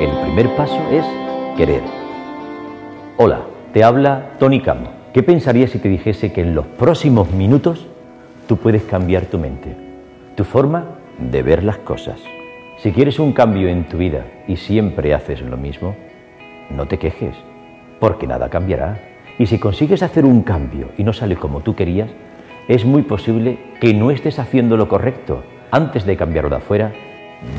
[0.00, 1.04] El primer paso es
[1.56, 1.82] querer.
[3.16, 3.40] Hola,
[3.72, 4.90] te habla Tony Camo.
[5.12, 7.88] ¿Qué pensarías si te dijese que en los próximos minutos
[8.46, 9.74] tú puedes cambiar tu mente,
[10.36, 10.84] tu forma
[11.18, 12.20] de ver las cosas?
[12.76, 15.96] Si quieres un cambio en tu vida y siempre haces lo mismo,
[16.70, 17.34] no te quejes,
[17.98, 19.00] porque nada cambiará.
[19.36, 22.10] Y si consigues hacer un cambio y no sale como tú querías,
[22.68, 25.42] es muy posible que no estés haciendo lo correcto.
[25.72, 26.92] Antes de cambiarlo de afuera,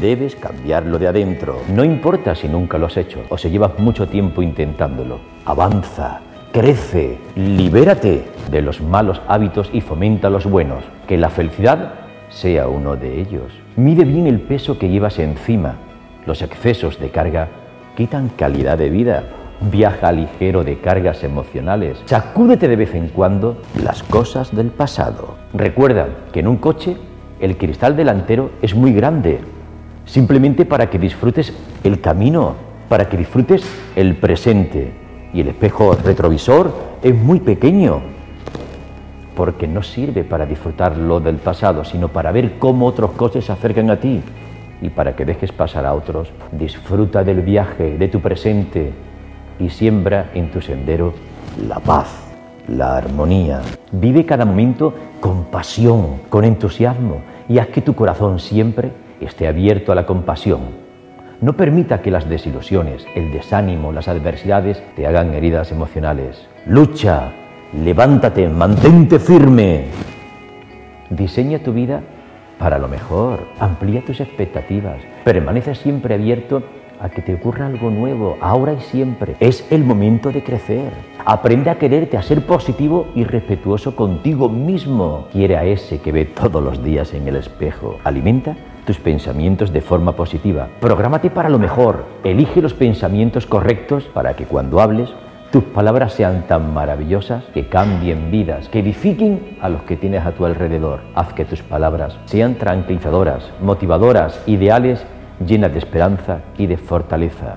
[0.01, 1.59] debes cambiarlo de adentro.
[1.73, 5.19] No importa si nunca lo has hecho o si llevas mucho tiempo intentándolo.
[5.45, 10.83] Avanza, crece, libérate de los malos hábitos y fomenta los buenos.
[11.07, 11.93] Que la felicidad
[12.29, 13.51] sea uno de ellos.
[13.75, 15.75] Mide bien el peso que llevas encima.
[16.25, 17.47] Los excesos de carga
[17.95, 19.23] quitan calidad de vida.
[19.61, 22.01] Viaja ligero de cargas emocionales.
[22.05, 25.35] Sacúdete de vez en cuando las cosas del pasado.
[25.53, 26.95] Recuerda que en un coche
[27.41, 29.39] el cristal delantero es muy grande,
[30.09, 32.55] simplemente para que disfrutes el camino,
[32.89, 33.63] para que disfrutes
[33.95, 34.91] el presente.
[35.33, 38.01] Y el espejo retrovisor es muy pequeño,
[39.35, 43.51] porque no sirve para disfrutar lo del pasado, sino para ver cómo otros coches se
[43.51, 44.21] acercan a ti.
[44.81, 48.91] Y para que dejes pasar a otros, disfruta del viaje, de tu presente,
[49.59, 51.13] y siembra en tu sendero
[51.67, 52.07] la paz,
[52.67, 53.61] la armonía.
[53.91, 58.91] Vive cada momento con pasión, con entusiasmo y haz que tu corazón siempre
[59.25, 60.89] esté abierto a la compasión.
[61.41, 66.47] No permita que las desilusiones, el desánimo, las adversidades te hagan heridas emocionales.
[66.65, 67.31] Lucha,
[67.73, 69.85] levántate, mantente firme.
[71.09, 72.01] Diseña tu vida
[72.59, 76.61] para lo mejor, amplía tus expectativas, permanece siempre abierto
[76.99, 79.37] a que te ocurra algo nuevo, ahora y siempre.
[79.39, 80.91] Es el momento de crecer.
[81.23, 85.27] Aprende a quererte, a ser positivo y respetuoso contigo mismo.
[85.31, 87.97] Quiere a ese que ve todos los días en el espejo.
[88.03, 90.67] Alimenta tus pensamientos de forma positiva.
[90.79, 92.05] Prográmate para lo mejor.
[92.23, 95.09] Elige los pensamientos correctos para que cuando hables
[95.51, 100.33] tus palabras sean tan maravillosas que cambien vidas, que edifiquen a los que tienes a
[100.33, 100.99] tu alrededor.
[101.15, 105.03] Haz que tus palabras sean tranquilizadoras, motivadoras, ideales
[105.45, 107.55] llena de esperanza y de fortaleza.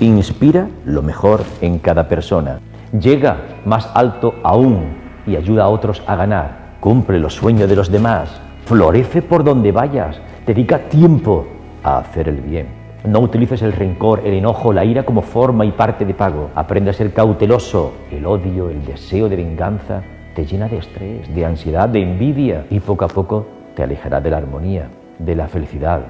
[0.00, 2.60] Inspira lo mejor en cada persona.
[2.92, 6.76] Llega más alto aún y ayuda a otros a ganar.
[6.80, 8.28] Cumple los sueños de los demás.
[8.66, 10.20] Florece por donde vayas.
[10.46, 11.46] Dedica tiempo
[11.84, 12.66] a hacer el bien.
[13.04, 16.50] No utilices el rencor, el enojo, la ira como forma y parte de pago.
[16.56, 17.92] Aprende a ser cauteloso.
[18.10, 20.02] El odio, el deseo de venganza
[20.34, 24.30] te llena de estrés, de ansiedad, de envidia y poco a poco te alejará de
[24.30, 24.88] la armonía,
[25.18, 26.00] de la felicidad,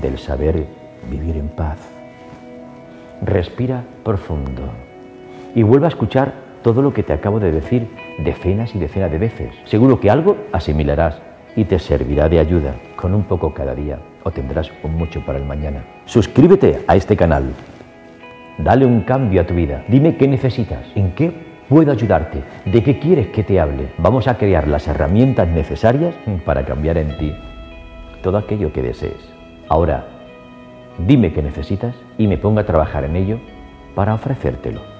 [0.00, 0.66] del saber
[1.10, 1.78] vivir en paz.
[3.22, 4.62] Respira profundo
[5.52, 6.32] y vuelve a escuchar
[6.62, 9.54] todo lo que te acabo de decir decenas y decenas de veces.
[9.64, 11.20] Seguro que algo asimilarás
[11.56, 12.74] y te servirá de ayuda
[13.04, 15.84] con un poco cada día o tendrás un mucho para el mañana.
[16.06, 17.52] Suscríbete a este canal.
[18.56, 19.84] Dale un cambio a tu vida.
[19.88, 21.30] Dime qué necesitas, en qué
[21.68, 23.90] puedo ayudarte, de qué quieres que te hable.
[23.98, 26.14] Vamos a crear las herramientas necesarias
[26.46, 27.34] para cambiar en ti
[28.22, 29.28] todo aquello que desees.
[29.68, 30.06] Ahora,
[30.96, 33.38] dime qué necesitas y me pongo a trabajar en ello
[33.94, 34.93] para ofrecértelo.